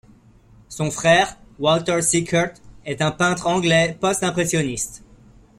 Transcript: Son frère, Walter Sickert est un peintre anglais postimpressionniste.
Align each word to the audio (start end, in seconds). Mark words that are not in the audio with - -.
Son 0.67 0.89
frère, 0.89 1.37
Walter 1.59 2.01
Sickert 2.01 2.55
est 2.87 3.03
un 3.03 3.11
peintre 3.11 3.45
anglais 3.45 3.95
postimpressionniste. 4.01 5.03